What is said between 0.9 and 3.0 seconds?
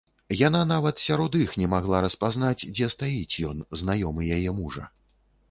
сярод іх не магла распазнаць, дзе